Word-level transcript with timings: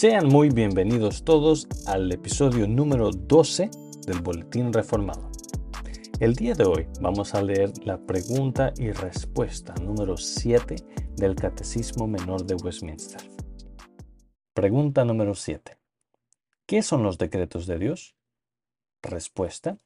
Sean 0.00 0.28
muy 0.28 0.50
bienvenidos 0.50 1.24
todos 1.24 1.66
al 1.88 2.12
episodio 2.12 2.68
número 2.68 3.10
12 3.10 3.68
del 4.06 4.20
Boletín 4.20 4.72
Reformado. 4.72 5.28
El 6.20 6.36
día 6.36 6.54
de 6.54 6.62
hoy 6.62 6.86
vamos 7.00 7.34
a 7.34 7.42
leer 7.42 7.72
la 7.84 7.98
pregunta 7.98 8.72
y 8.78 8.92
respuesta 8.92 9.74
número 9.82 10.16
7 10.16 10.76
del 11.16 11.34
Catecismo 11.34 12.06
Menor 12.06 12.46
de 12.46 12.54
Westminster. 12.54 13.20
Pregunta 14.54 15.04
número 15.04 15.34
7. 15.34 15.76
¿Qué 16.64 16.82
son 16.82 17.02
los 17.02 17.18
decretos 17.18 17.66
de 17.66 17.80
Dios? 17.80 18.14
Respuesta. 19.02 19.78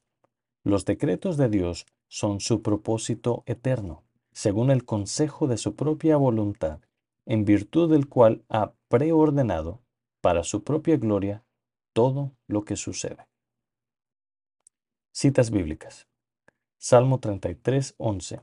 Los 0.63 0.85
decretos 0.85 1.37
de 1.37 1.49
Dios 1.49 1.87
son 2.07 2.39
su 2.39 2.61
propósito 2.61 3.41
eterno, 3.47 4.03
según 4.31 4.69
el 4.69 4.85
consejo 4.85 5.47
de 5.47 5.57
su 5.57 5.75
propia 5.75 6.17
voluntad, 6.17 6.81
en 7.25 7.45
virtud 7.45 7.89
del 7.89 8.07
cual 8.07 8.45
ha 8.47 8.73
preordenado 8.89 9.81
para 10.23 10.45
su 10.45 10.63
propia 10.63 10.95
gloria 10.95 11.43
todo 11.91 12.31
lo 12.47 12.63
que 12.63 12.77
sucede. 12.77 13.27
Citas 15.11 15.51
bíblicas. 15.51 16.07
Salmo 16.77 17.19
33, 17.19 17.95
11. 17.97 18.39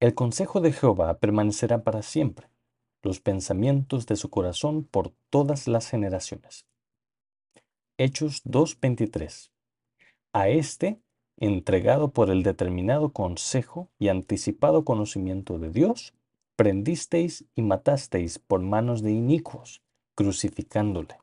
El 0.00 0.14
consejo 0.14 0.60
de 0.60 0.72
Jehová 0.72 1.18
permanecerá 1.18 1.82
para 1.82 2.02
siempre, 2.02 2.50
los 3.02 3.20
pensamientos 3.20 4.04
de 4.04 4.16
su 4.16 4.28
corazón 4.28 4.84
por 4.84 5.14
todas 5.30 5.66
las 5.66 5.88
generaciones. 5.88 6.66
Hechos 7.96 8.44
2.23. 8.44 9.50
A 10.34 10.50
éste, 10.50 11.00
entregado 11.38 12.10
por 12.10 12.28
el 12.28 12.42
determinado 12.42 13.14
consejo 13.14 13.88
y 13.98 14.08
anticipado 14.08 14.84
conocimiento 14.84 15.58
de 15.58 15.70
Dios, 15.70 16.12
prendisteis 16.54 17.46
y 17.54 17.62
matasteis 17.62 18.38
por 18.38 18.60
manos 18.60 19.02
de 19.02 19.12
inicuos, 19.12 19.82
crucificándole. 20.16 21.18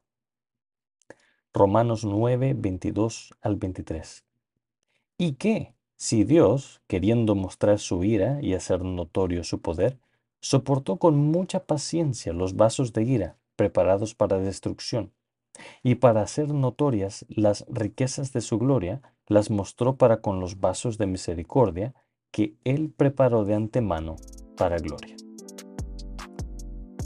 Romanos 1.54 2.06
9, 2.06 2.54
22 2.56 3.34
al 3.42 3.58
23. 3.58 4.24
¿Y 5.18 5.34
qué? 5.34 5.76
Si 5.98 6.24
Dios, 6.24 6.82
queriendo 6.88 7.36
mostrar 7.36 7.80
su 7.80 8.04
ira 8.04 8.40
y 8.42 8.54
hacer 8.54 8.84
notorio 8.84 9.44
su 9.44 9.62
poder, 9.62 10.00
soportó 10.40 10.98
con 10.98 11.18
mucha 11.18 11.66
paciencia 11.66 12.34
los 12.34 12.56
vasos 12.56 12.94
de 12.94 13.04
ira 13.04 13.38
preparados 13.56 14.16
para 14.16 14.40
destrucción, 14.40 15.14
y 15.84 15.96
para 15.96 16.22
hacer 16.22 16.54
notorias 16.54 17.26
las 17.30 17.66
riquezas 17.70 18.34
de 18.34 18.42
su 18.42 18.58
gloria, 18.58 19.02
las 19.28 19.50
mostró 19.50 19.96
para 19.96 20.22
con 20.22 20.40
los 20.40 20.60
vasos 20.60 20.98
de 20.98 21.08
misericordia 21.08 21.94
que 22.32 22.56
Él 22.64 22.92
preparó 22.96 23.46
de 23.46 23.54
antemano 23.54 24.16
para 24.58 24.78
gloria. 24.78 25.16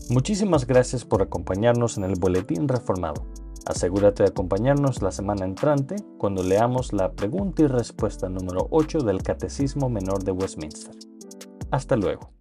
Muchísimas 0.09 0.66
gracias 0.66 1.03
por 1.03 1.22
acompañarnos 1.22 1.97
en 1.97 2.05
el 2.05 2.13
Boletín 2.17 2.69
Reformado. 2.69 3.25
Asegúrate 3.66 4.23
de 4.23 4.30
acompañarnos 4.30 5.02
la 5.02 5.11
semana 5.11 5.44
entrante 5.44 5.97
cuando 6.17 6.44
leamos 6.44 6.94
la 6.94 7.11
pregunta 7.11 7.63
y 7.63 7.67
respuesta 7.67 8.30
número 8.30 8.67
8 8.72 9.00
del 9.00 9.22
Catecismo 9.22 9.89
Menor 9.89 10.23
de 10.23 10.31
Westminster. 10.31 10.95
Hasta 11.72 11.97
luego. 11.97 12.36